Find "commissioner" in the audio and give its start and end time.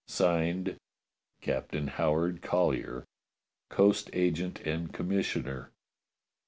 4.91-5.69